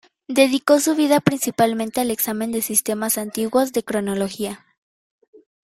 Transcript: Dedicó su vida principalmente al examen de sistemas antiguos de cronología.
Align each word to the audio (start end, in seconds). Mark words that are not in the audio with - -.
Dedicó 0.27 0.79
su 0.79 0.95
vida 0.95 1.19
principalmente 1.19 2.01
al 2.01 2.09
examen 2.09 2.51
de 2.51 2.63
sistemas 2.63 3.19
antiguos 3.19 3.71
de 3.71 3.83
cronología. 3.83 4.65